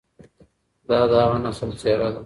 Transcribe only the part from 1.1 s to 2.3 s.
هغه نسل څېره ده،